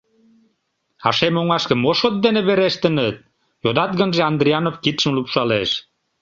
—А 1.07 1.09
шем 1.17 1.35
оҥашке 1.41 1.75
мо 1.83 1.91
шот 1.99 2.15
дене 2.25 2.41
верештыныт?— 2.47 3.15
йодат 3.63 3.91
гынже, 3.99 4.21
Андрианов 4.29 4.75
кидшым 4.83 5.11
лупшалеш. 5.17 5.69